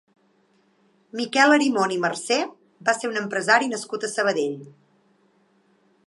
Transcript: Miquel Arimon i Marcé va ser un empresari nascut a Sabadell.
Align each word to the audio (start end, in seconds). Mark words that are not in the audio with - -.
Miquel 1.17 1.51
Arimon 1.57 1.91
i 1.97 1.99
Marcé 2.05 2.37
va 2.89 2.95
ser 2.99 3.11
un 3.11 3.21
empresari 3.21 3.69
nascut 3.73 4.07
a 4.07 4.09
Sabadell. 4.13 4.57